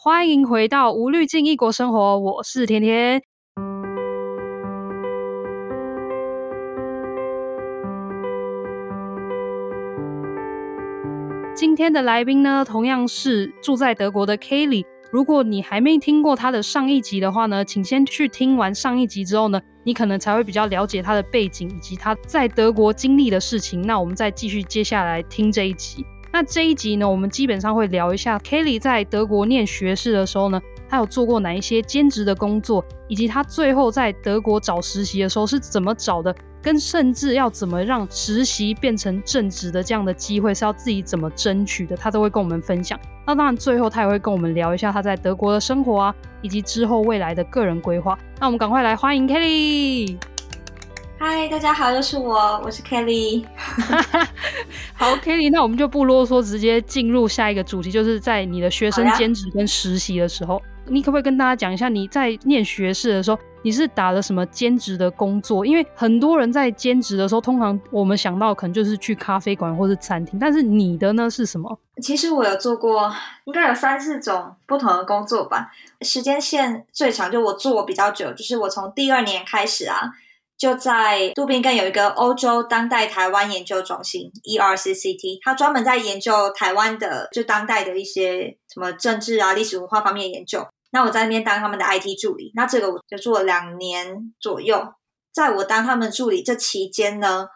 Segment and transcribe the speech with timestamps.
[0.00, 3.20] 欢迎回到无滤镜异国生活，我是甜甜。
[11.52, 14.84] 今天的来宾呢，同样是住在德国的 Kelly。
[15.10, 23.82] 如果你还没听过他的上一集的话呢，请先去听完上一集之后呢，你可能才会比较了解他的背景以及他在德国经历的事情。
[23.82, 26.06] 那我们再继续接下来听这一集。
[26.32, 36.34] 那这一集呢，我们基本上会聊一下 Kelly 在德国念学士的时候呢，他有做过哪一些兼职的工作，以及他最后在德国找实习的时候是怎么找的。
[36.60, 42.98] 跟甚至要怎么让实习变成正职的这样的机会是要自己怎么争取的，他都会跟我们分享。
[43.24, 48.18] 那当然，最后他也会跟我们聊一下他在德国的生活啊，以及之后未来的个人规划。
[48.40, 50.37] 那我们赶快来欢迎 Kelly。
[51.20, 53.44] 嗨，大家好，又是我，我是 Kelly。
[54.94, 63.38] 好，Kelly，那我们就不啰嗦，直接进入下一个主题，就是在你的学生兼职跟实习的时候，你可不可以跟大家讲一下你在念学士的时候？
[63.62, 65.66] 你是打了什么兼职的工作？
[65.66, 71.76] 因为很多人在兼职的时候，通常我们想到可能就是去咖啡馆或是餐厅，但是你的呢是什么？
[72.00, 73.12] 其实我有做过，
[73.44, 75.72] 应该有三四种不同的工作吧。
[76.02, 80.12] 时间线最长就我做比较久，就是我从第二年开始啊，
[80.58, 90.66] 就在杜宾根有一个欧洲当代台湾研究中心 （ERCCT），它专门在研究台湾的就当代的一些什么政治啊、历史文化方面研究。
[90.90, 94.82] 那我在那边当他们的 IT 助理，那这个我就做了两年左右。
[95.32, 97.46] 在我当他们助理这期间呢，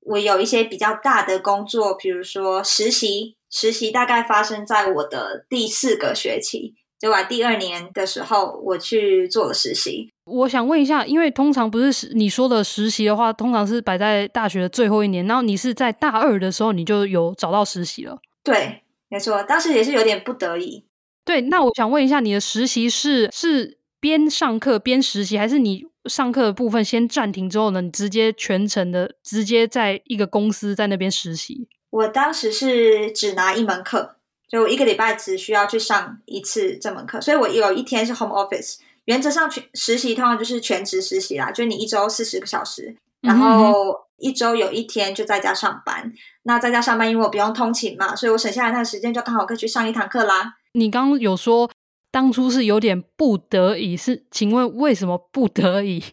[0.00, 3.36] 我有一些比较大的工作，比如说实习。
[3.52, 10.12] 实习大概发生在我的第四个学期，就在第二年的时候，我去做了实习。
[10.30, 18.18] 我想问一下，因为通常不是你说的实习的话，通常是摆在大学的最后一年，然后你是在大二的时候你就有找到实习了？
[18.44, 20.84] 对，没错，当时也是有点不得已。
[21.24, 31.68] 对，那我想问一下，你的实习是是边上课边实习，还是你上课的部分先暂停之后呢，你直接全程的直接在一个公司在那边实习？
[31.90, 34.16] 我当时是只拿一门课，
[34.48, 38.78] 就一个礼拜只需要去上一次这门课，所以我有一天是 home office。
[39.10, 46.02] 原则上全实习通常就是全职实习啦，就是你一周四十个小时，然后一周有一天就在家上班。
[46.04, 50.54] 嗯、那在家上班，因为我不用通勤嘛，所以我省下来那个时间就刚好可以去上一堂课啦。
[50.74, 51.68] 你刚刚有说
[52.12, 56.04] 当初是有点不得已，是请问为什么不得已？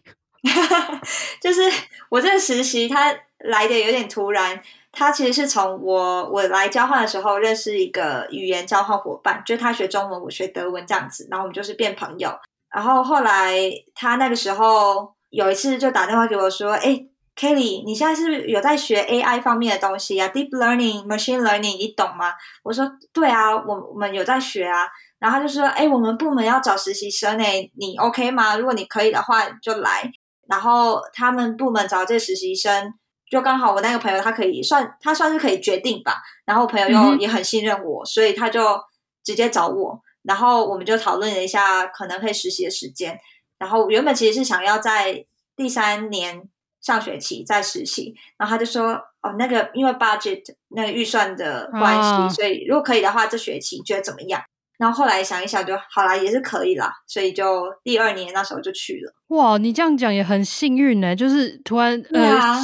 [1.40, 1.60] 就是
[2.10, 4.60] 我这个实习它来的有点突然，
[4.90, 12.36] 它其实是从我我来交换的时候认识一个语言交换伙伴，就是他学中文，我学德文这样子，然后我们就是变朋友。
[12.74, 13.54] 然后后来
[13.94, 17.00] 他那个时候有一次就打电话给我说：“哎
[17.34, 24.86] ，Kelly，你现在是不是有在学 AI 方面的东西啊？Deep Learning、Machine Learning，你懂吗？”我说：“对啊，我我们有在学啊。”
[25.18, 28.56] 然后他就说：“哎，我们部门要找实习生诶，你 OK 吗？
[28.56, 30.10] 如果你可以的话，就来。”
[30.48, 32.92] 然后他们部门找这实习生，
[33.30, 36.22] 就刚好我那个朋友他可以算他算是可以决定吧。
[36.46, 38.78] 然后朋友又也很信任我，所以他就
[39.24, 40.00] 直接找我。
[40.28, 43.18] 然后我们就讨论了一下可能可以实习的时间。
[43.58, 45.24] 然后原本其实是想要在
[45.56, 46.48] 第三年
[46.80, 54.40] 上学期再实习，然后他就说：“哦，那个因为 budget 那个预算的关系，啊、所以如果可以的话，这学期你觉得怎么样？”
[54.78, 59.12] 然后后来想一想就好啦，也是可以啦，所以就第二年那时候就去了。
[59.36, 62.60] 哇，你这样讲也很幸运呢，就是突然啊、呃，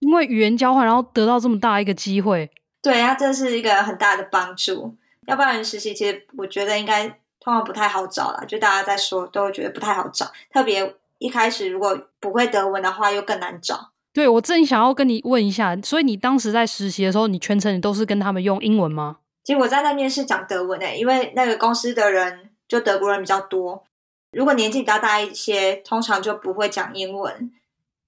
[0.00, 2.50] 因为语言交换，然后得到这么大一个机会。
[2.80, 4.96] 对啊，这是一个很大的帮助。
[5.28, 7.06] 要不然实习其实我觉得应该
[7.38, 13.90] 通常不太好找啦，就大家在说都会觉得不太好找，特别一开始如果不会德文的话又更难找。
[14.14, 19.18] 对，我正想要跟你问一下，所以你当时在实习的时候，你全程你都是跟他们用英文吗？
[19.44, 23.84] 其实我在那边是讲德文诶，因为那个公司的人就德国人比较多，
[24.32, 27.52] 如果年纪比较大一些，通常就不会讲英文，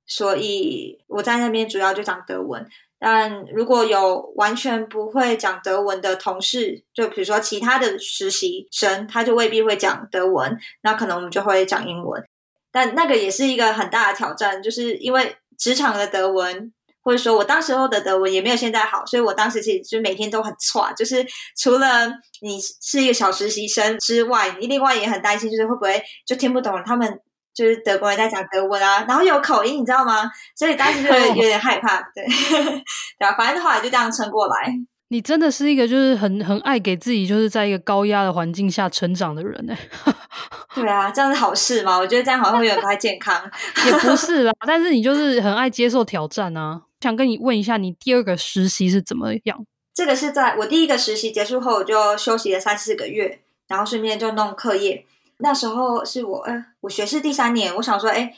[0.07, 2.67] 所以我在那边主要就讲德文。
[3.03, 12.23] 但如果有完全不会讲德文的同事，就比如说其他的实习生，他就未必会讲德文，那可能我们就会讲英文。
[12.71, 16.71] 但那个也是一个很大的挑战，就是因为职场的德文，
[17.03, 21.27] 或者说我当时候的德文也没有现在好，所以我当时其实就每天都很挫，就是
[21.57, 22.07] 除了
[22.43, 27.19] 你是一个小实习生之外，你另外也很担心，就是会不会就听不懂他们。
[27.61, 30.31] 就是德国人在讲德文啊，然后有口音，你知道吗？
[30.57, 32.25] 所以当时就有 点害怕，对，
[33.21, 34.73] 对啊，反正后来就这样撑过来。
[35.09, 39.77] 你真的是一个就是很很爱给自己就是在一个高压的环境下成长的人呢。
[40.75, 41.99] 对啊，这样是好事吗？
[41.99, 43.39] 我觉得这样好像会有点不太健康。
[43.85, 46.81] 也不是啦，但是你就是很爱接受挑战啊。
[47.03, 49.67] 想跟你问一下，你第二个实习是怎么样？
[49.93, 53.41] 这个是在我第一个实习结束后，我就休息了三四个月。
[53.69, 55.05] 然后顺便就弄课业。
[55.41, 58.37] 那时候是我，呃，我学士第三年，我想说，哎，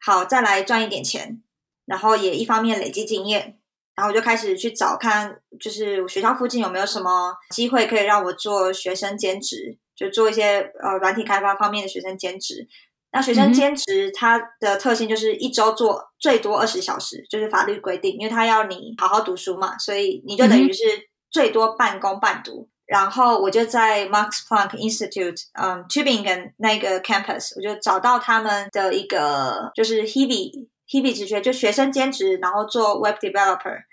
[0.00, 1.42] 好，再来赚一点钱，
[1.86, 3.58] 然后也一方面累积经验，
[3.94, 12.68] 然后我就开始去找看，就是我学校附近有没有什么机会可以让我做学生兼职，就做一些呃软体开发方面的学生兼职。
[13.14, 20.82] 那学生兼职它的特性就是一周做最多二十小时，就是法律规定，因为他要你好好读书嘛，所以你就等于是
[21.30, 22.70] 最多半工半读。
[22.92, 33.84] 然后我就在 Max Planck Institute，嗯，Tubingen 那个 campus，我就找到他们的一个就是 Hebe Hebe 职缺，就学生兼职，然后做 Web Developer，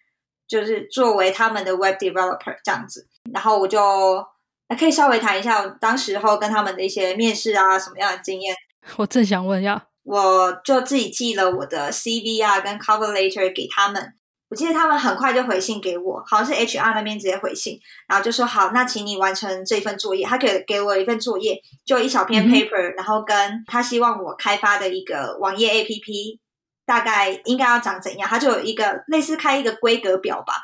[0.50, 3.07] 就是作为他们的 Web Developer 这样子。
[3.31, 4.22] 然后我就
[4.78, 8.54] 可以稍微谈一下当时候跟他们的一些面试啊什么样的经验。
[8.98, 14.16] 我正想问一下，我就自己寄了我的 CV 啊跟 Cover Letter 给他们。
[14.50, 20.25] 我记得他们很快就回信给我，好像是 HR 那边直接回信，然后就说好，那请你完成这份作业。
[20.25, 26.40] 他给给我一份作业，就一小篇 paper，、嗯、然后跟他希望我开发的一个网页 APP，
[26.86, 28.28] 大概应该要长怎样？
[28.28, 30.56] 他就有一个类似开一个规格表吧，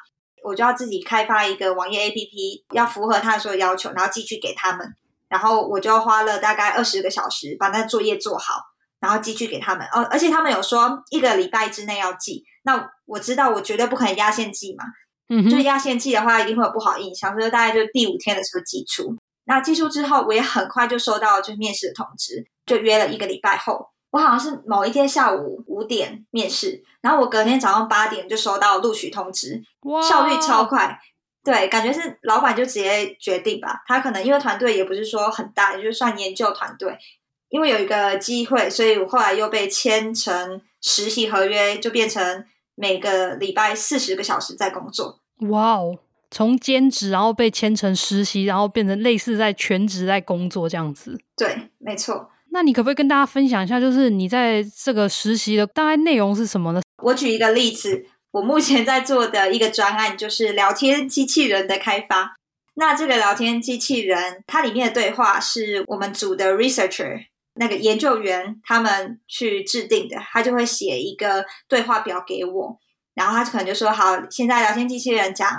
[0.43, 4.95] 我就要自己开发一个网页 APP，要符合他的所有要求，然后寄去给他们。
[5.27, 8.61] 然后我就花了大概二十个小时把那作业做好，
[9.05, 9.85] 然后寄去给他们。
[9.93, 12.43] 哦，而且他们有说一个礼拜之内要寄。
[12.63, 14.83] 那我知道我绝对不可能压线寄嘛，
[15.29, 19.15] 嗯，就是压线寄的话一定会有不好印象，所以大概就第五天的时候寄出。
[19.45, 29.61] 那寄出之后，我也很快就收到就是面试的通知，就约了一个礼拜后，我好像是某一天下午五点面试，然后我隔天早上八点就收到录取通知，
[30.09, 30.99] 效率超快。
[31.43, 36.97] 对，感觉是老板就直接决定吧，他可能因为团队也不是说很大，也就算研究团队，
[37.49, 42.45] 因为有一个机会，所以我后来又被签成实习合约，就变成。
[42.77, 45.97] 每个礼拜四十个小时在工作，哇哦！
[46.29, 51.17] 从兼职然后被签成实习，然后变成类似在全职在工作这样子。
[51.37, 52.29] 对，没错。
[52.51, 56.81] 那你可不可以跟大家分享一下，就是你在这个实习的大概内容是什么呢？
[57.01, 62.35] 我举一个例子，我目前在做的一个专案就是聊天机器人的开发。
[62.73, 67.27] 那这个聊天机器人，它里面的对话是我们组的 researcher。
[67.55, 72.79] 那个研究员他们去制定的，他就会写一个对话表给我，
[73.13, 75.49] 然后他可能就说：“好，现在聊天机器人讲，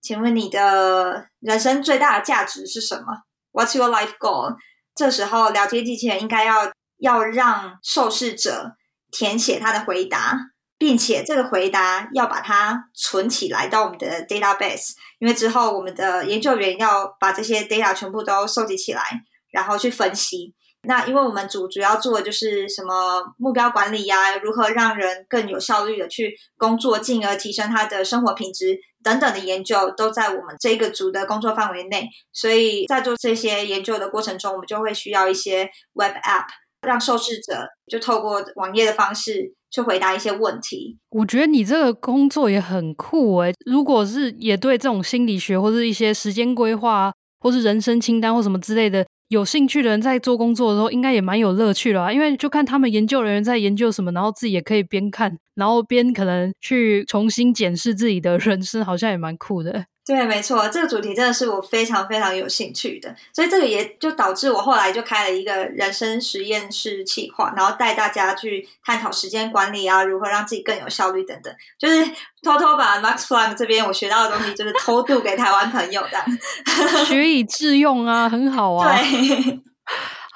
[0.00, 3.04] 请问你的人生最大的价值是什么
[3.52, 4.56] ？What's your life goal？”
[4.94, 8.76] 这时候聊天机器人应该要要让受试者
[9.10, 10.36] 填写他的回答，
[10.76, 20.54] 并且这个回答要把它存起来到我们的 database，因为之后我们的研究员要把这些 data 全部都收集起来，然后去分析。
[20.82, 32.08] 那因为我们组主要做的就是什么目标管理呀，如何让人更有效率的去工作，进而提升他的生活品质等等的研究，都在我们这个组的工作范围内。
[32.32, 36.46] 所以在做这些研究的过程中，我们就会需要一些 web app，
[36.86, 40.96] 让受试者就透过网页的方式去回答一些问题。
[41.10, 49.04] 我觉得你这个工作也很酷诶，如果是也对这种心理学或是一些时间规划，或是人生清单或什么之类的。
[49.28, 59.84] 有兴趣的人在做工作的时候，应该也蛮有乐趣的啊，因为就看他们研究人员在研究什么，然后自己也可以边看，然后边可能去重新检视自己的人生，好像也蛮酷的。
[60.08, 72.10] 对，没错，这个主题真的是我非常非常有兴趣的，所以这个也就导致我后来就开了一个人生实验室企划，然后带大家去探讨时间管理啊，如何让自己更有效率等等，就是
[72.42, 76.24] 偷偷把 Max Planck 这边我学到的东西，就是偷渡给台湾朋友的，
[77.04, 78.98] 学以致用啊，很好啊。
[78.98, 79.60] 对。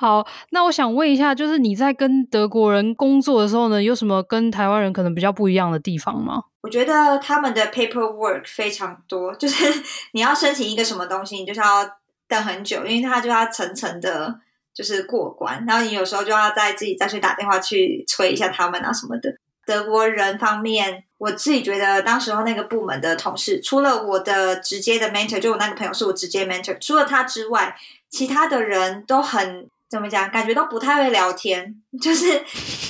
[0.02, 6.42] 好，那我想问一下，就是你在跟德国人工作的时候呢，有什么跟台湾人可能比较不一样的地方吗？
[6.62, 9.64] 我觉得他们的 paperwork 非常多，就是
[10.10, 11.88] 你要申请一个什么东西，你就是要
[12.26, 14.34] 等很久，因为他就要层层的，
[14.74, 19.32] 就是过关，然后你有时候就要再自己再去打电话去催一下他们啊什么的。
[19.64, 27.76] 德国人方面，我自己觉得当时候那个部门的同事，除了我的直接的 mentor，就我那个朋友是我直接 mentor，除了他之外，
[28.10, 29.68] 其他的人都很。
[29.92, 30.30] 怎么讲？
[30.30, 32.42] 感觉都不太会聊天，就是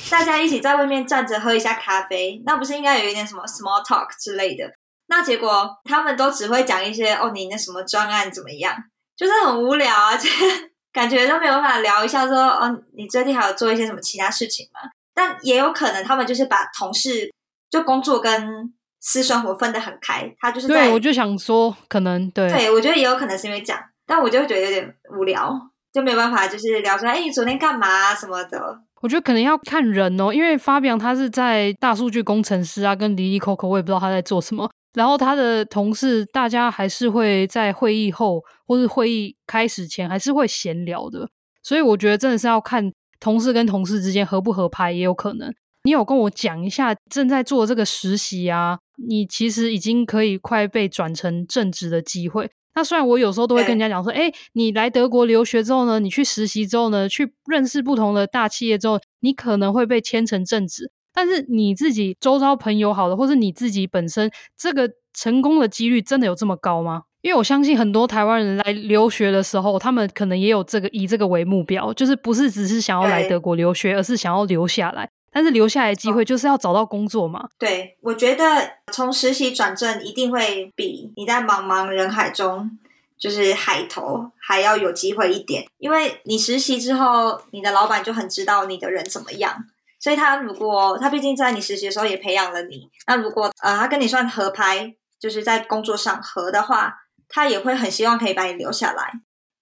[0.09, 4.71] 大家一起在外面站着喝一下咖啡，那不是应该有一点什么 small talk 之类的？
[5.09, 8.73] 那结果他们都只会讲一些哦，你那什么专案怎么样？
[9.17, 10.31] 就是很无聊啊，就
[10.93, 14.89] 感觉都没有办法聊一下说哦，你最近还有做一些什么其他事情吗？
[15.13, 17.33] 但也有可能他们就是把同事
[17.69, 25.72] 就工作跟私生活分得很开，他就是对，我就想说可能对，对我觉得也有可能是因为这样，但我就会觉得有点无聊。
[25.93, 28.81] 就没有办法，就是聊出来，哎，你昨天干嘛什么的？
[29.01, 34.71] 我觉得可能要看人哦，因为 Fabian 他是在大数据工程师啊，跟 Lily Coco，我也不知道他在做什么。
[34.95, 41.29] 然后他的同事，大家还是会在会议后或是会议开始前，还是会闲聊的。
[41.63, 45.53] 所以我觉得真的是要看同事跟同事之间合不合拍，也有可能。
[45.85, 52.51] 你有跟我讲一下正在做这个实习啊，你其实已经可以快被转成正职的机会。
[52.75, 60.91] 那虽然我有时候都会跟人家讲说，哎，你来德国留学之后呢，你去实习之后呢，去认识不同的大企业之后，你可能会被签成正职。
[61.15, 67.03] 但是你自己周遭朋友好了，或是你自己本身这个成功的几率真的有这么高吗？
[67.21, 75.09] 因为我相信很多台湾人来留学的时候，他们可能也有这个以这个为目标，就是不是只是想要来德国留学，而是想要留下来。
[75.33, 77.49] 但是留下来的机会就是要找到工作嘛。
[77.59, 82.79] 对，我觉得从实习转正一定会比你在茫茫人海中
[83.19, 89.65] 就是海投还要有机会一点，因为你实习之后，你的老板就很知道你的人怎么样。
[89.99, 99.13] 所以他如果他毕竟在你实习的时候也培养了你，那如果呃他跟你算合拍，就是在工作上合的话，他也会很希望可以把你留下来。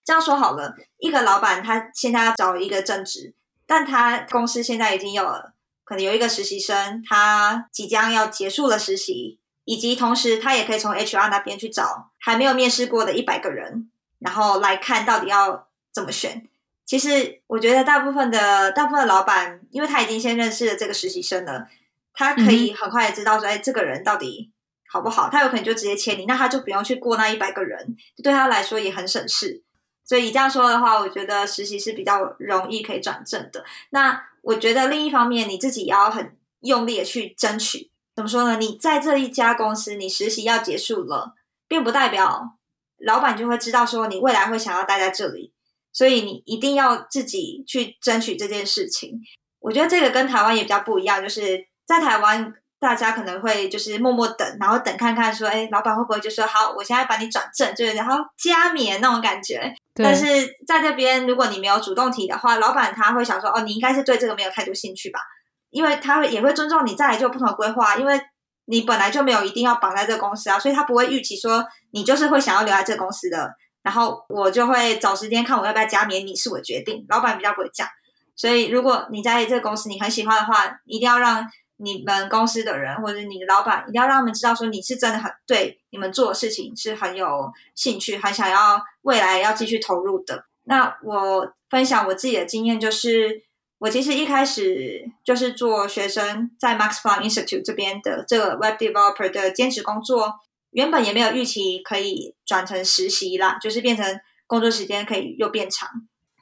[0.02, 3.34] 这样说好了，一个老板他现在要找一个正职，
[3.66, 5.52] 但他公司现在已经有了
[5.90, 16.46] 可能有一个实习生，他即将要结束了实习，以及同时他也可以从 HR 那边去找还没有面试过的一百个人，然后来看到底要怎么选。
[16.86, 21.66] 其实我觉得大部分的大部分的老板，因为他已经先认识了这个实习生了，
[22.14, 24.52] 他可以很快的知道说，哎，这个人到底
[24.88, 25.28] 好不好？
[25.28, 29.64] 他有可能就直接签你，那他就不用去过那一百个人，对他来说也很省事。
[30.04, 33.64] 所以这样说的话，我觉得实习是比较容易可以转正的。
[33.90, 37.90] 那我觉得另一方面，你自己也要很用力的去争取。
[38.14, 38.56] 怎么说呢？
[38.58, 41.34] 你在这一家公司，你实习要结束了，
[41.68, 42.58] 并不代表
[42.98, 45.52] 老板就会知道说你未来会想要待在这里。
[45.92, 49.20] 所以你一定要自己去争取这件事情。
[49.58, 59.72] 我觉得这个跟台湾也比较不一样，就是在台湾大家可能会就是默默等，然后等看看说，哎，老板会不会就说好，我现在把你转正，就是然后加冕那种感觉。
[59.94, 60.24] 但是
[60.66, 65.20] 在这边，如果你没有主动提的话，老板他会想说，哦，你应该是对这个没有太多兴趣吧？
[65.68, 68.18] 因为他会也会尊重你再来就不同的规划，因为
[68.64, 73.52] 你本来就没有一定要绑在这个公司啊，所以他不会预期说你就是会想要留在这个公司的。
[73.82, 77.04] 然后我就会找时间看我要不要加冕你，是我决定。
[77.08, 77.88] 老板比较不会讲，
[78.36, 81.46] 所以如果你在这个公司你很喜欢的话，一定要让
[81.82, 90.44] 你们公司的人或者你的老板一定要让他们知道说你是真的很对你们做的事情是很有兴趣，很想要未来要继续投入的。
[90.64, 93.42] 那我分享我自己的经验，就是
[93.78, 100.34] 我其实一开始就是做学生在 Max Planck Institute 这边的这个 Web Developer 的兼职工作。
[100.72, 105.88] 原本也没有预期可以转成实习啦，就是变成工作时间可以又变长，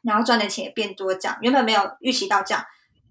[0.02, 1.38] 然后赚的钱也变多这样。
[1.40, 2.62] 原本没有预期到这样，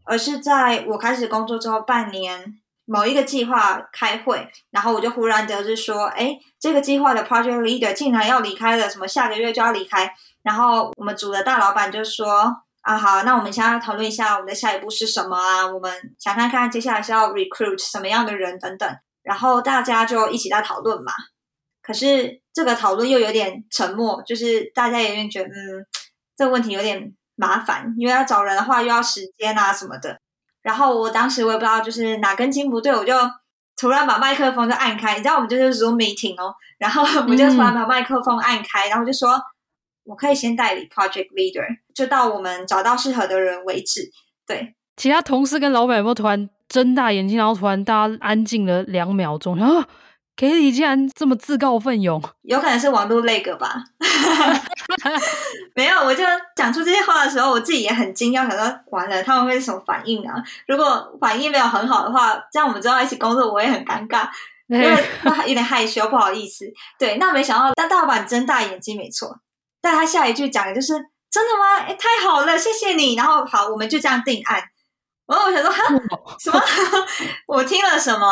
[0.08, 10.10] 而是在我开始工作之后半年，某一个计划开会，然后我就忽然得知说，哎，这个计划的 project leader 竟然要离开了，什么下个月就要离开。
[10.44, 15.68] 然后我们组的大老板就说，啊好，那我们现在讨论一下我们的下一步是什么啊？
[15.68, 18.90] 我们想看看接下来是要 recruit 什么样的人等等。
[19.24, 21.12] 然后大家就一起在讨论嘛，
[21.82, 25.86] 可是这个讨论又有点沉默，就是大家有点觉得，嗯，
[26.38, 30.20] 这个问题有点麻烦，因为要找人的话又要时间啊什么的。
[30.62, 33.14] 然后我当时我也不知道就是哪根筋不对，我就
[33.78, 39.40] 突然把麦克风就按开，你知道我们就是 Zoom meeting 哦，然后我就突然把麦克风按开，然后就说
[40.04, 41.66] 我可以先代理 project leader，
[41.96, 44.02] 就到我们找到适合的人为止。
[44.46, 46.50] 对，其他同事跟老板有没有突然？
[46.70, 49.82] 睁大眼睛，然后突然大家安静了两秒钟，然后
[50.38, 53.84] Kelly 竟然这么自告奋勇，有可能是网络那个吧？
[55.74, 56.24] 没有，我就
[56.56, 60.36] 讲出这些话的时候，我自己也很惊讶，想说完了他们会是什么反应啊？
[60.68, 64.30] 如果反应没有很好的话，这样我们之后一起工作我也很尴尬，
[64.70, 65.04] 因为
[65.48, 66.66] 有点害羞，不好意思。
[67.00, 69.40] 对，那没想到，但大老板睁大眼睛没错，
[69.82, 70.94] 但他下一句讲的就是
[71.32, 71.78] 真的吗？
[71.88, 73.16] 哎，太好了，谢谢你。
[73.16, 74.62] 然后好，我们就这样定案。
[75.26, 75.84] 然后我想说，哈，
[76.40, 76.62] 什么？
[77.48, 78.28] 我听了什么？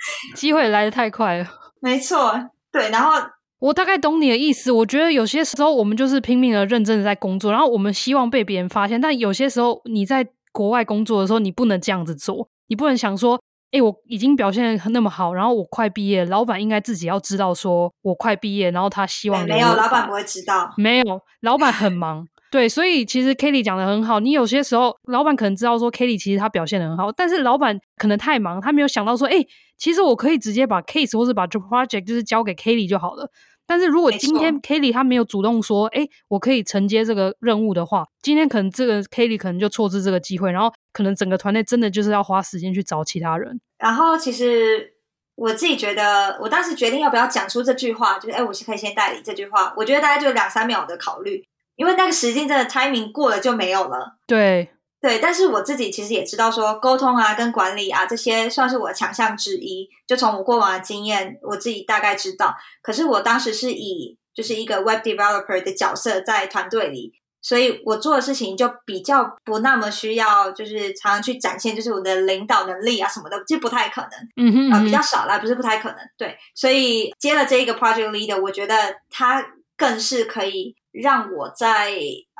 [0.34, 1.46] 机会来的太快了。
[1.80, 2.32] 没错，
[2.70, 2.90] 对。
[2.90, 3.12] 然后
[3.58, 4.70] 我大概懂你的意思。
[4.70, 9.00] 我觉得有些时候我们就是拼命的、认真的在工作，然后我们希望被别人发现。
[9.00, 12.48] 但有些时候你在国外工作的时候，你不能这样子做。
[12.68, 13.40] 你不能想说，
[13.72, 20.72] 哎，我已经表现得那么好，然后我快毕业，老板应该自己要知道说我快毕业，然后他希望没有，老板 不会知道。
[20.76, 22.26] 没有，老板很忙。
[22.50, 24.18] 对，所以其实 Kelly 讲的很好。
[24.18, 29.36] 你有些时候，老板可能知道说 Kelly 其实他表现的很好，但是老板可能太忙，他没有想到说，哎，
[29.78, 33.30] 其实我可以直接把 case 或者把这 project 就是交给 Kelly 就好了。
[33.66, 43.60] 但是如果今天 Kelly 他没有主动说，哎，我可以承接这个任务的话，今天可能这个 Kelly 可能就错失这个机会，然后可能整个团队真的就是要花时间去找其他人。
[43.78, 44.94] 然后其实。
[45.36, 49.72] 我自己觉得，我当时决定要不要讲出这句话，就是哎，我是可以先代理这句话。
[49.74, 51.42] 我觉得大概就两三秒的考虑，
[51.80, 54.18] 因为那个时间真的 timing 过了就没有了。
[54.26, 54.68] 对
[55.00, 59.88] 对，但是我自己其实也知道说，沟通啊跟管理啊这些算是我的强项之一。
[60.06, 62.54] 就从我过往的经验，我自己大概知道。
[62.82, 67.14] 可是我当时是以就是一个 web developer 的角色在团队里。
[67.42, 76.36] 所以我做的事情就比较不那么需要，就是常常去展现，就是我的领导能力啊什么的，这不太可能，嗯哼，嗯哼，呃，比较少啦，不是不太可能，对。
[76.54, 78.74] 所以接了这一个 project leader，我觉得
[79.08, 79.42] 他
[79.78, 81.92] 更是可以让我在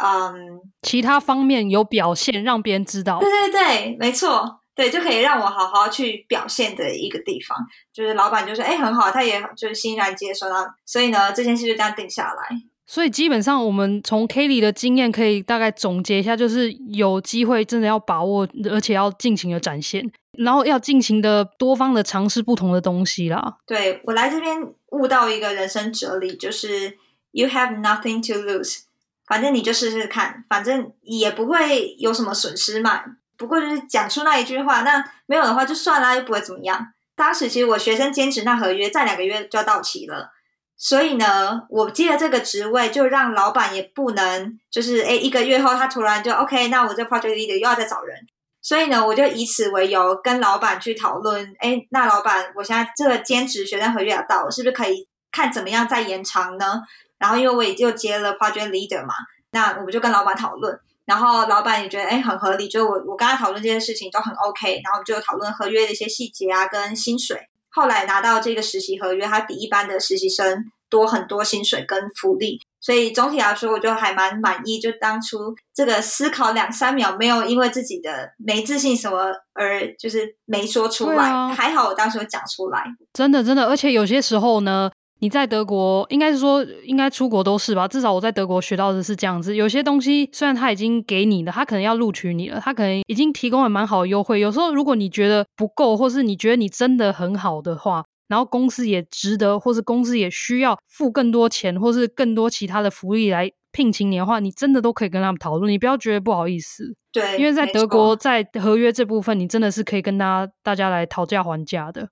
[0.03, 3.19] 嗯其他方面有表现，让别人知道。
[3.21, 7.57] 对对对，没错，对，就可以让我好好去表现的一个地方。
[7.93, 12.57] 就是老板就说，哎，很好，他也就是欣然接受到，所以呢，这件事就这样定下来。
[12.87, 23.59] 所以基本上，我们从 Kelly 的经验可以大概总结一下，就是有机会真的要把握，而且要尽情的展现，然后要尽情的多方的尝试不同的东西啦。
[23.65, 26.99] 对，我来这边悟到一个人生哲理，就是
[27.33, 28.81] You have nothing to lose，
[29.27, 33.03] 反正你就试试看，反正也不会有什么损失嘛。
[33.37, 36.93] 不过就是讲出那一句话，那没有的话就算了，又不会怎么样。
[37.15, 40.33] 当时其实我学生兼职那合约在两个月就要到期了。
[40.77, 48.27] 所以呢，我接了这个职位，就让老板也不能，就是诶，一个月后他突然就 OK，那我这 project leader 又要再找人。
[48.63, 56.83] 所以呢，我就以此为由跟老板去讨论，诶，那老板，我现在这个兼职学生合约要到，我是不是可以看怎么样再延长呢？
[57.21, 59.15] 然后因为我也就接了 project leader 嘛，
[59.53, 67.39] 那我们就跟老板讨论，然后老板也觉得诶很合理，就我我跟他讨论这些事情都很 OK，然后就讨论合约的一些细节啊跟薪水。
[67.69, 74.81] 后来拿到这个实习合约，他比一般的实习生多很多薪水跟福利，所以总体来说，我就还蛮满意。
[74.81, 82.85] 就当初这个思考两三秒，没有因为自己的没自信什么而就是没说出来，啊、还好我当时有讲出来。
[83.13, 84.91] 真的真的，而且有些时候呢。
[85.21, 87.87] 你在德国，应该是说，应该出国都是吧。
[87.87, 89.55] 至少我在德国学到的是这样子。
[89.55, 94.41] 有些东西虽然他已经给你了，他可能要录取你了，他可能已经提供了蛮好的优惠。
[94.41, 105.71] 有时候如果你觉得不够，或是你觉得你真的很好的话，然后公司也值得，或是公司也需要付更多钱，或是更多其他的福利来聘请你的话，你真的都可以跟他们讨论。
[105.71, 112.09] 你不要觉得不好意思，对，因为在德国，在合约这部分，你真的是可以跟大家大家来讨价还价的。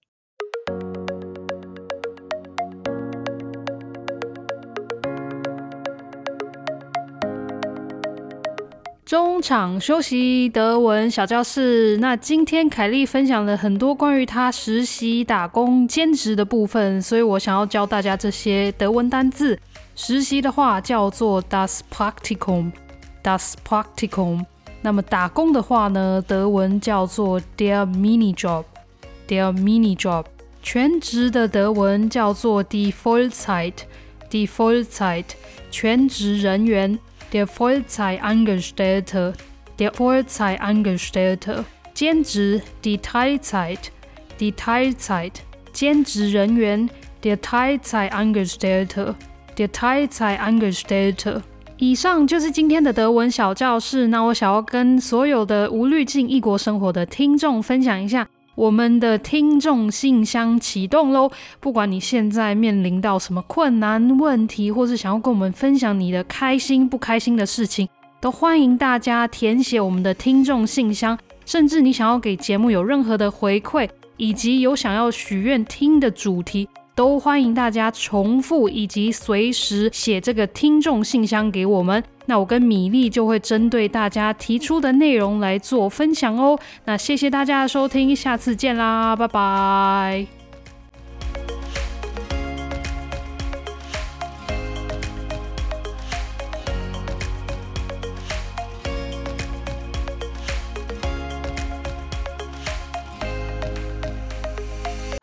[9.08, 11.96] 中场休息，德文小教室。
[11.96, 19.58] 那今天凯莉分享了很多关于她实习、打工、兼职的部分，所以我想要教大家这些德文单字。
[19.96, 24.44] 实习的话叫做 das Praktikum，das Praktikum。
[24.82, 30.26] 那么打工的话呢，德文叫做 der Minijob，der Minijob。
[30.62, 35.24] 全职的德文叫做 die Vollzeit，die Vollzeit。
[35.70, 36.98] 全职人员。
[37.30, 39.34] Der Vollzeitangestellte,
[39.78, 43.92] der Vollzeitangestellte，兼职 die Teilzeit,
[44.38, 46.88] die Teilzeit，兼职人员
[47.22, 49.14] der Teilzeitangestellte,
[49.56, 51.42] der Teilzeitangestellte。
[51.76, 54.08] 以上就是今天的德文小教室。
[54.08, 58.26] 那我想要跟所有的无滤镜异国生活的听众分享一下。
[58.58, 61.30] 我们的听众信箱启动喽！
[61.60, 67.88] 不管你现在面临到什么困难问题，或是想要跟我们分享你的开心不开心的事情，
[68.20, 71.16] 都欢迎大家填写我们的听众信箱。
[71.46, 76.68] 甚至你想要给节目有任何的回馈，以及有想要许愿听的主题，
[76.98, 82.02] 都欢迎大家重复以及随时写这个听众信箱给我们。
[82.26, 86.58] 那我跟米粒就会针对大家提出的内容来做分享哦。
[86.86, 90.37] 那谢谢大家的收听，下次见啦，拜拜。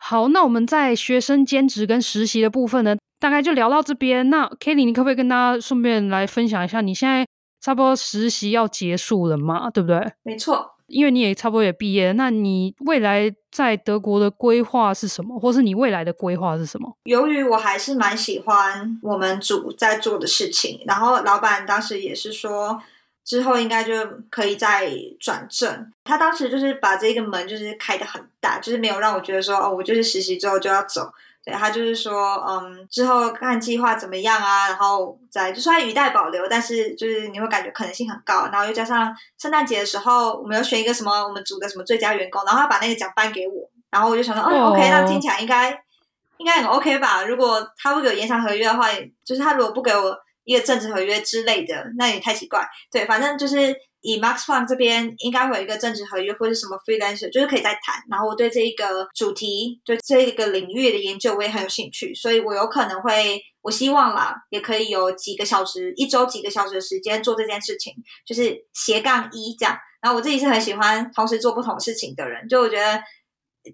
[0.08, 4.30] 好，那我们在学生兼职跟实习的部分呢，大概就聊到这边。
[4.30, 7.26] 那 Kelly，你可不可以跟大家顺便来分享一下，你现在
[7.60, 9.68] 差不多实习要结束了嘛？
[9.68, 10.12] 对不对？
[10.22, 16.96] 没错，因为你也差不多也毕业了，那你未来在德国的规划是什么，或是你未来的规划是什么？
[17.06, 22.80] 由于我还是蛮喜欢我们组在做的事情，然后老板当时也是说，
[23.26, 23.92] 之后应该就
[24.30, 24.88] 可以再
[25.20, 25.92] 转正。
[26.04, 31.12] 他当时就是把这个门就是开的很大，就是没有让我觉得说，哦，我就是实习之后就要走。
[31.44, 45.70] 对，他就是说，嗯，之后看计划怎么样啊，然后再就算语带保留，但是就是你会感觉可能性很高，然后又加上圣诞节的时候，我们要选一个什么我们组的什么最佳员工，然后他把那个奖颁给我，然后我就想说，哦、oh.，OK，那听起来应该
[46.38, 47.22] 应该很 OK 吧？
[47.24, 48.88] 如果他不给我延长合约的话，
[49.24, 52.66] 就是他如果不给我一个政治合约之类的，那也太奇怪。
[52.90, 58.02] 对，反正就是以 Max Planck 这边应该会有一个政治合约或者什么 freelancer，就是可以再谈。
[58.08, 63.42] 然后我对这一个主题，对这一个领域的研究，我也很有兴趣，所以我有可能会。
[63.62, 67.92] 我希望啦，也可以有几个小时，一周几个小时的时间做这件事情，
[68.24, 69.76] 就是斜杠一这样。
[70.00, 73.02] 然后我自己是很喜欢同时做不同事情的人，就我觉得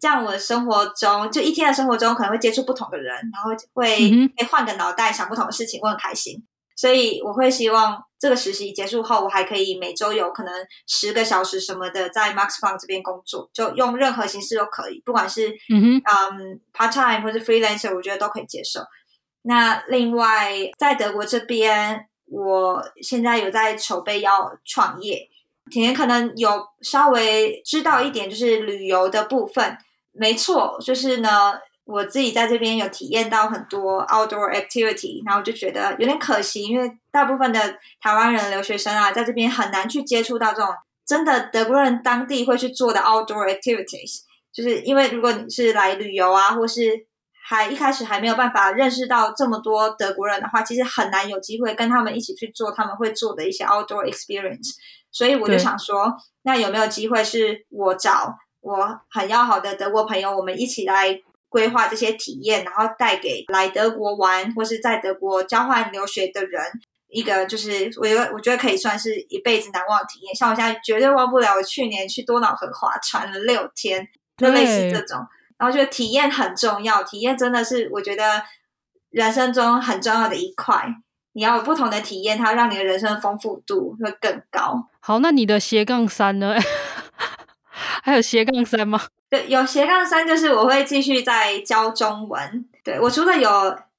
[0.01, 6.43] 这样我的生活中，就一天的生活中可能会接触不同的人，然后会会换个脑袋想不同的事情，我很开心。
[6.83, 10.53] 所以我会希望这个实习结束后，我还可以每周有可能
[10.89, 18.81] 十个小时什么的在 Max Planck 这边工作，就用任何形式都可以，不管是嗯嗯 part time 或者 freelancer，我觉得都可以接受。
[19.43, 25.29] 那另外，在德国这边，我现在有在筹备要创业。
[25.71, 29.79] 甜甜可能有稍微知道一点，就是旅游的部分。
[30.11, 37.59] 没错，就是呢，我自己在这边有体验到很多 outdoor activity，然后就觉得有点可惜，因为大部分的
[38.01, 40.69] 台湾人留学生啊，在这边很难去接触到这种
[41.05, 44.21] 真的德国人当地会去做的 outdoor activities。
[44.53, 47.07] 就是因为如果你是来旅游啊，或是
[47.45, 54.75] 还一开始还没有办法认识到这么多德国人的话，其实很难有机会跟他们一起去做他们会做的一些 outdoor experience。
[55.11, 61.19] 所以我就想说，那有没有机会是我找我很要好的德国朋友，我们一起来
[61.53, 66.63] 规划这些体验，然后带给来德国玩或是在德国交换留学的人
[67.09, 70.35] 一个，就是我觉得我觉得可以算是一辈子难忘的体验。
[70.35, 75.19] 像我现在绝对忘不了我去年去多瑙河划船了六天，就类似这种。
[75.59, 78.43] 然后觉得体验很重要，体验真的是我觉得
[79.11, 80.89] 人生中很重要的一块。
[81.35, 84.89] 你要有不同的体验，它会让你的人生丰富度会更高。
[85.01, 86.57] 好，那你的斜杠三呢？
[88.03, 89.01] 还有斜杠三吗？
[89.29, 92.65] 对，有斜杠三，就是我会继续在教中文。
[92.85, 93.51] 对，我除了有，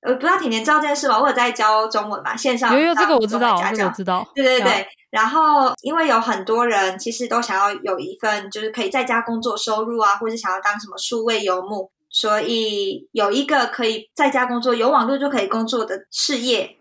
[0.01, 1.19] 呃，不知道甜甜知道这件事吗？
[1.19, 2.73] 我有在教中文嘛，线上。
[2.73, 4.27] 有有，这个我知道，这个我知道。
[4.35, 4.87] 对对对。
[5.09, 16.77] 然后，因为有很多人其实都想要有一份就是可以在家工作收入啊，或是想要当什么数位游牧，所以有一个可以在家工作、有网络就可以工作的事业，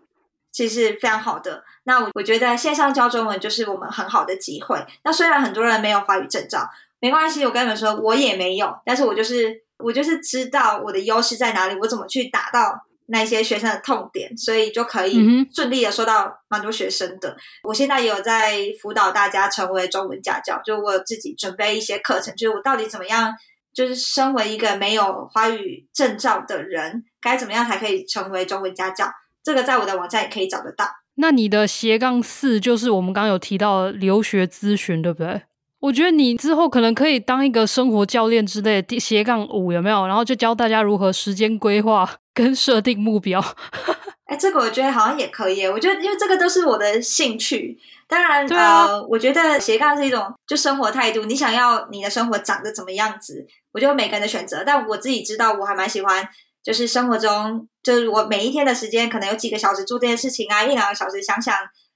[0.51, 1.63] 其实非常好的。
[1.83, 4.83] 那我我觉得线上教中文就是我们很好的机会。
[5.03, 6.67] 那虽然很多人没有华语证照，
[7.03, 12.85] 没关系，我跟你们说，我也没有，但是我就是我就是知道我的优势在哪里，我怎么去打到。
[13.07, 15.21] 那些学生的痛点，所以就可以
[15.53, 17.29] 顺利的收到蛮多学生的。
[17.31, 17.35] 嗯、
[17.65, 23.33] 我现在也有在辅导大家成为中文家教，就我自己准备一些课程，就是我到底怎么样，
[23.73, 29.11] 就是身为一个没有华语证照的人，该怎么样才可以成为中文家教？
[29.43, 30.87] 这个在我的网站也可以找得到。
[31.15, 35.41] 那你的斜杠四就是我们刚刚有提到留学咨询，对不对？
[35.83, 40.07] 我觉得你之后可能可以当一个生活教练之类的，斜杠五有没有？
[40.07, 43.43] 然后就教大家如何时间规划 跟设定目标。
[44.27, 45.65] 哎，这个我觉得好像也可以。
[45.65, 47.77] 我觉得因为这个都是我的兴趣。
[48.07, 51.25] 当然，对啊，呃，我觉得斜杠是一种就生活态度。
[51.25, 53.45] 你想要你的生活长得怎么样子？
[53.73, 54.63] 我觉得每个人的选择。
[54.65, 56.25] 但我自己知道，我还蛮喜欢，
[56.63, 61.53] 就是生活中，就是我每一天的时间可能有几个小时做这件事情啊，一两个小时想想。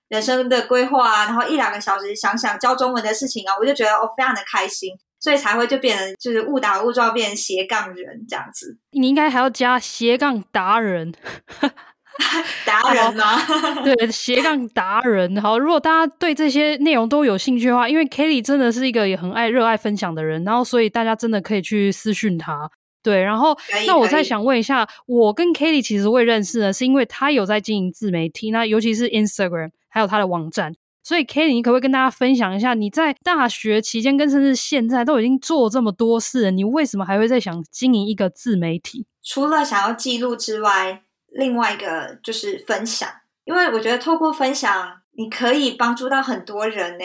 [0.10, 8.78] 人生的规划啊，然后一两个小时想想教中文的事情啊，我就觉得我非常的开心，所以才会就变成就是误打误撞变成斜杠人这样子。
[8.92, 11.14] 你应该还要加斜杠达人，
[12.66, 13.36] 达人吗？
[13.84, 15.42] 对，斜杠达人。
[15.42, 22.72] 好，如果大家对这些内容都有兴趣的话，因为 Kelly 真的是一个也很爱热爱分享的人，然后所以大家真的可以去私讯他。
[23.04, 29.72] 对，然后那我再想问一下，我跟 Kelly 其实会认识呢，是因为他有在经营自媒体，那尤其是 Instagram。
[29.98, 39.08] 还有他的网站，所以 Kelly，你可不可以跟大家分享一下，你在大学期间跟甚至现在都已经做这么多事了，你为什么还会在想经营一个自媒体？
[39.24, 43.10] 除了想要记录之外，另外一个就是分享，
[43.46, 47.04] 因为我觉得透过分享，你可以帮助到很多人呢，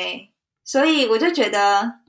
[0.62, 2.00] 所以我就觉得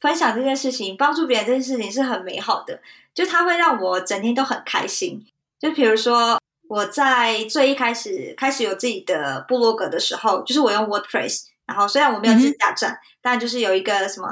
[0.00, 2.80] 分享这件事情，帮助别人这件事情是很美好的，
[3.14, 5.24] 就它会让我整天都很开心。
[5.60, 6.41] 就比如说。
[6.72, 14.26] 我在最一开始开始有自己的部落格的时候，就是我用 WordPress，然后虽然我没有自驾站，嗯、但就是有一个什么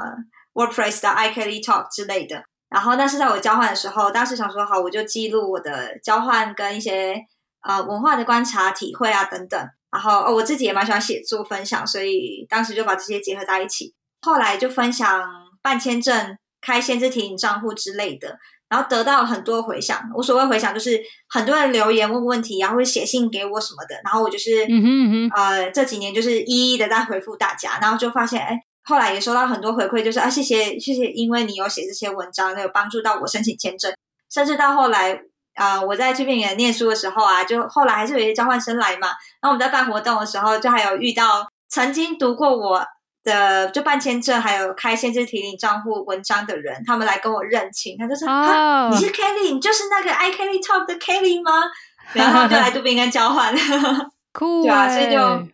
[0.55, 2.43] WordPress 的 iKelly Talk 之类的。
[2.67, 7.15] 然后但是在我交换的时候，当时想说好，我就记录我的交换跟一些
[7.61, 9.69] 呃文化的观察、体会啊等等。
[9.91, 13.93] 然后哦，我自己也蛮喜欢写作分享，所以当时就把这些结合在一起。
[14.21, 15.23] 后来就分享
[15.61, 18.39] 办签证、开限制提醒账户之类的。
[18.71, 33.93] 然后得到很多回响，我所谓回响就是很多人留言问问题，然后会写信给我什么的，然后我就是，嗯哼嗯哼呃，这几年就是一一的在回复大家，然后就发现，哎，后来也收到很多回馈，就是啊，谢谢谢谢，因为你有写这些文章，有帮助到我申请签证，
[34.33, 35.15] 甚至到后来
[35.55, 39.09] 啊、呃，我在这边也念书的时候啊，就后来还是有一些交换生来嘛，
[39.41, 42.85] 然后我们在办活动的时候，就还有遇到曾经读过我
[43.23, 51.51] 的就办签证还有开限制提领账户文章的人，他们来跟我认亲，他就说啊，你是 Kelly，你就是那个 iKelly Talk 的 Kelly 吗？
[52.13, 53.53] 然后就来杜宾跟交换，
[54.33, 55.47] 对啊，所以就。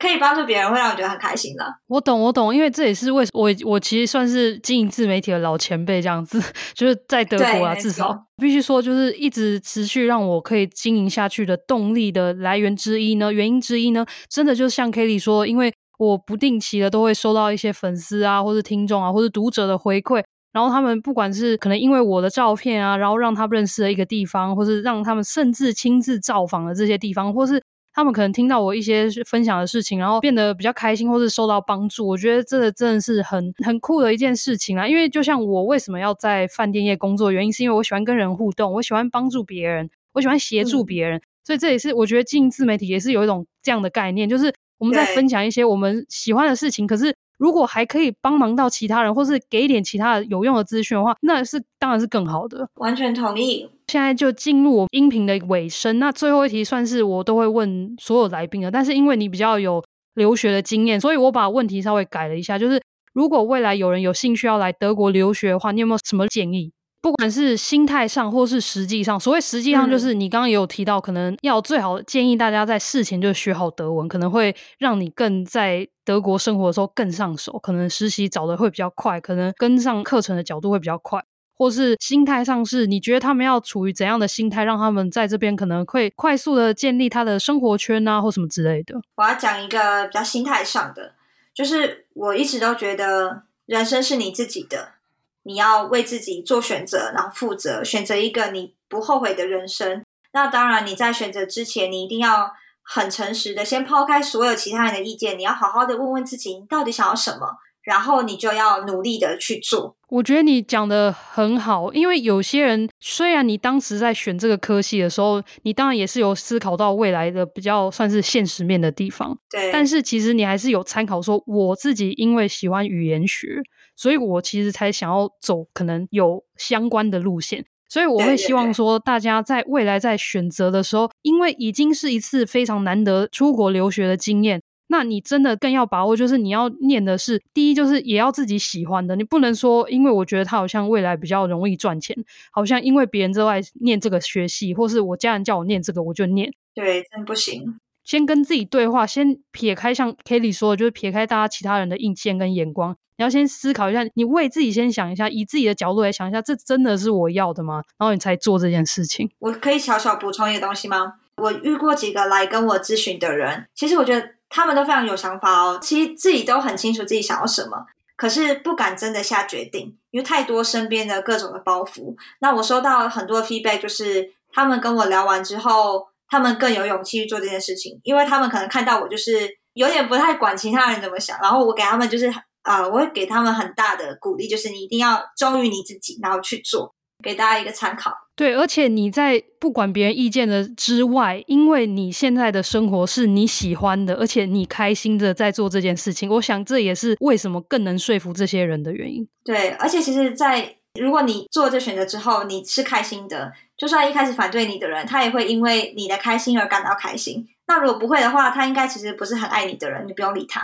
[0.00, 1.74] 可以帮助别人，会让我觉得很开心的。
[1.86, 27.62] 我懂，我懂，因为这也是为我我其实算是经营自媒体的老前辈，这样子， 就是在德国啊，至少必须说，就是一直持续让我可以经营下去的动力的来源之一呢，原因之一呢，真的就是像 Kelly 说，因为我不定期的都会收到一些粉丝啊，或是听众啊，或是读者的回馈，然后他们不管是可能因为我的照片啊，然后让他们认识了一个地方，或是让他们甚至亲自造访了这些地方，或是。
[27.92, 32.06] 他们可能听到我一些分享的事情，然后变得比较开心，或是受到帮助。
[32.06, 34.86] 我觉得这个真的是很很酷的一件事情啊！
[34.86, 41.18] 因为就像我为什么要在饭店业工作，原因是因为我喜欢跟人互动，我喜欢帮助别人，我喜欢协助别人。
[41.18, 47.14] 嗯、所以这也是我觉得经营自媒体也是有一种这样的概念，就是我们在分享一些我们喜欢的事情，可是。
[47.40, 52.68] 如果还可以帮忙到其他人，或是给一点其他的有用的资讯的话，那是当然是更好的。
[52.74, 53.66] 完全同意。
[53.86, 59.82] 现在就进入我音频的尾声，那最后一题算是我都会问所有来宾的，但是因为你比较有
[60.16, 62.78] 留学的经验，所以我把问题稍微改了一下，就是
[63.14, 66.70] 如果未来有人有兴趣要来德国留学的话，你有没有什么建议？
[67.02, 81.22] 不管是心态上，或是实际上，所谓实际上就是你刚刚也有提到，嗯、可能要最好建议大家在事前就学好德文，可能会让你更在德国生活的时候更上手，可能实习找的会比较快，可能跟上课程的角度会比较快，
[81.56, 89.00] 或是心态上是你觉得他们要处于怎样的心态，让他们在这边可能会快速的建立他的生活圈啊，或什么之类的。
[89.16, 91.14] 我要讲一个比较心态上的，
[91.54, 94.99] 就是我一直都觉得人生是你自己的。
[95.42, 100.04] 你要为自己做选择，然后负责，选择一个你不后悔的人生。
[100.32, 107.56] 那当然，你在选择之前，你一定要很诚实的先抛开所有其他人的意见，你要好好的问问自己，你到底想要什么，
[107.90, 109.96] 然后你就要努力的去做。
[110.08, 123.60] 我觉得你讲的很好，因为有些人虽然你当时在选这个科系的时候，你当然也是有思考到未来的比较算是现实面的地方，对，但是其实你还是有参考说，我自己因为喜欢语言学。
[123.96, 142.16] 所以我其实才想要走可能有相关的路线，所以我会希望说，大家在未来在选择的时候，因为已经是一次非常难得出国留学的经验，那你真的更要把握，就是你要念的是第一，就是也要自己喜欢的，你不能说因为我觉得他好像未来比较容易赚钱，
[142.50, 147.78] 好像因为别人之外念这个学系，或是我家人叫我念这个我就念，对，真不行。
[148.02, 152.96] 先跟自己对话，先撇开像 Kelly 说的，就是撇开大家其他人的意见跟眼光。
[153.16, 157.84] 你要先思考一下，你为自己先想一下，以自己的角度来想一下，这真的是我要的吗？
[157.98, 159.30] 然后你才做这件事情。
[159.38, 161.14] 我可以小小补充一个东西吗？
[161.36, 167.86] 我遇过几个来跟我咨询的人，其实我觉得他们都非常有想法哦，其实自己都很清楚自己想要什么，
[168.16, 172.14] 可是不敢真的下决定，因为太多身边的各种的包袱。
[172.40, 182.30] 那我收到很多 feedback，就是他们跟我聊完之后，他们更有勇气去做这件事情，因为他们可能看到我就是有点不太管其他人怎么想，然后我给他们就是。
[182.62, 188.12] 啊、我会给他们很大的鼓励，就是你一定要忠于你自己，然后去做，给大家一个参考。
[188.40, 199.28] 对，而且你在不管别人意见的之外，因为你现在的生活是你喜欢的，而且你开心的在做这件事情，我想这也是为什么更能说服这些人的原因。
[199.44, 207.46] 对，而且其实在，如果你做这选择之后，你是开心的，就算一开始反对你的人，他也会因为你的开心而感到开心。
[207.66, 210.62] 那如果不会的话，他应该其实不是很爱你的人，你不用理他。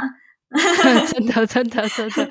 [1.12, 2.30] 真的，真的，真的，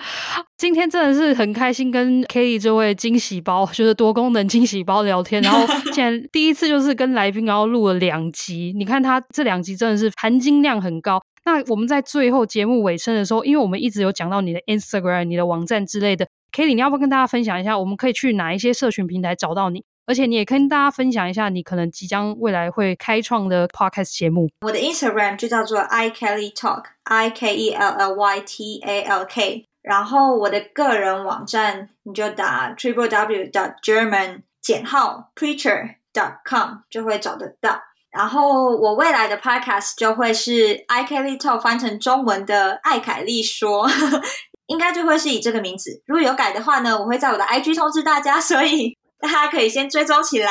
[0.57, 5.41] 今天真的是很开心跟 Kelly 这位惊喜包，就是多功能惊喜包聊天。
[5.41, 8.73] 然后 竟然第一次就是跟来宾，然后录了两集。
[8.75, 11.21] 你看他这两集真的是含金量很高。
[11.43, 19.83] 那我们在最后节目尾声的时候，因为我们一直有讲到你的 Instagram、你的网站之类的，Kelly，你要不要跟大家分享一下，我们可以去哪一些社群平台找到你？
[20.07, 24.47] 而且你也跟大家分享一下，你可能即将未来会开创的 podcast 节目。
[24.61, 29.65] 我的 Instagram 就叫做 iKelly Talk，I K E L L Y T A L K。
[29.81, 37.79] 然后我的个人网站你就打 triple w dot german 减号 preacher dot com 就会找得到。
[38.11, 43.87] 然后我未来的 podcast 就会是 iKelly Talk 翻成中文的艾凯莉说，
[44.67, 46.01] 应该就会是以这个名字。
[46.05, 48.39] 如果有改的话呢，我会在我的 IG 通知大家。
[48.39, 48.95] 所以。
[49.25, 50.49] 大家可以先追踪起来。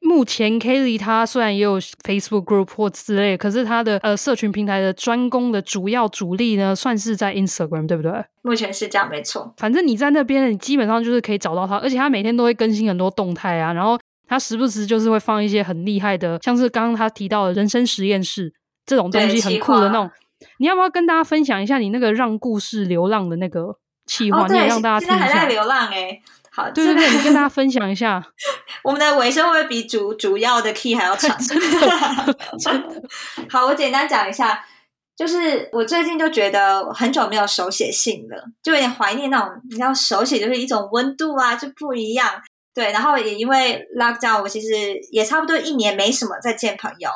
[0.00, 8.12] 目前 Kelly 他虽然也有 Facebook group 或之类，可是他的呃社群平台的专攻的主要主力呢，算是在 Instagram，对不对？
[8.42, 9.52] 目前是这样，没错。
[9.56, 18.52] 反正你在那边，你基本上就是可以找到他，而且他每天都会更新很多动态啊，然后他时不时就是会放一些很厉害的，像是刚刚他提到的人生实验室
[18.86, 20.08] 这种东西，很酷的那种。
[20.58, 24.44] 你要不要跟大家分享一下你那个让故事流浪的那个企划？
[24.44, 25.26] 哦、你也让大家听一下。
[25.26, 26.22] 现在还在流浪哎、欸。
[26.56, 28.26] 好，对对对，你跟大家分享一下，
[28.82, 31.36] 我们的尾声会不会比主主要的 key 还要长？
[31.38, 31.78] 真的，
[32.58, 33.02] 真的。
[33.50, 34.64] 好，我简单讲一下，
[35.14, 42.42] 就是我最近就觉得很久没有手写信了，就有点怀念那种，你知道手写就是一种温度啊，就不一样。
[42.72, 47.10] 对，然后也因为 lockdown，我其实也差不多一年没什么再见朋友，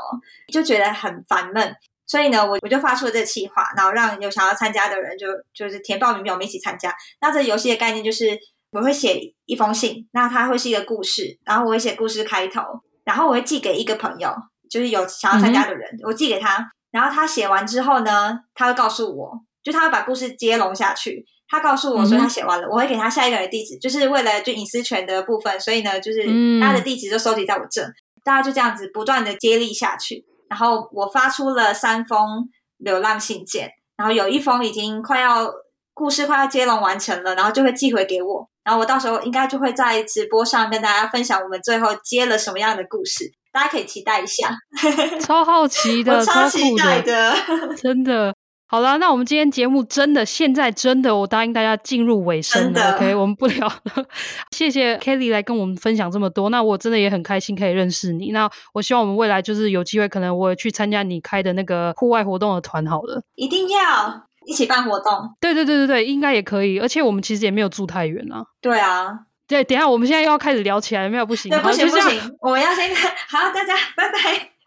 [0.52, 1.74] 就觉得很烦闷，
[2.06, 6.94] 所以呢，我我就发出了这个企划，然后让有想要参加的人就就是填报名表，我们一起参加。
[7.22, 8.38] 那这游戏的概念就是。
[8.72, 12.62] 我会写一封信，那它会是一个故事，然后我会写故事开头，
[13.04, 14.32] 然后我会寄给一个朋友，
[14.70, 26.22] 就是有想要参加的人，嗯、我寄给他，然后他写完之后呢，他会告诉我，就他会把故事接龙下去，他告诉我说他写完了，嗯、我会给他下一个人的地址，就是为了就隐私权的部分，所以呢，就是
[26.60, 27.82] 他的地址就收集在我这，
[28.22, 35.50] 大家就这样子不断的接力下去，然后我发出了三封流浪信件，然后有一封已经快要
[35.92, 38.48] 故事快要接龙完成了，然后就会寄回给我。
[38.64, 44.56] 然后我到时候应该就会在直播上跟大家分享我们最后接了什么样的故事，大家可以期待一下。
[45.20, 47.32] 超好奇的，超期待的，
[47.68, 48.34] 的真的。
[48.66, 52.94] 好了，那我们今天节目真的现在真的，我答应大家进入尾声了。
[52.94, 54.06] OK，我们不聊了。
[54.54, 58.30] 谢谢 Kelly 来跟我们分享这么多，那我真的也很开心可以认识你。
[58.30, 63.20] 那我希望我们未来就是有机会，可能我去参加你开的那个户外活动的团好了。
[63.34, 64.28] 一定要。
[64.46, 66.78] 一起办活动，对对对对对，应该也可以。
[66.78, 68.42] 而且我们其实也没有住太远啊。
[68.60, 73.10] 对啊，对，等一下我们现在又要开始聊起来，没有不行，对，不行不行，我们要先看。
[73.28, 74.18] 好，大家拜拜。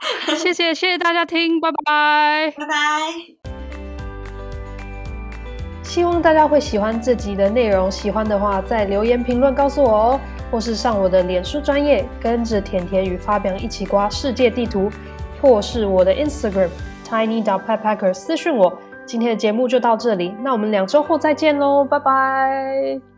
[0.36, 2.74] 谢谢谢谢大家听，拜拜拜拜。
[5.82, 10.20] 希望大家会喜欢这集的内容，喜欢的话在留言评论告诉我哦，
[10.52, 14.90] 或是上我的脸书专业，跟着甜甜与发表一起刮世界地图，
[15.42, 16.70] 或是我的 Instagram
[17.08, 18.78] tiny dot petpacker 私讯我。
[19.06, 23.13] 今天的节目就到这里，那我们两周后再见喽，拜拜。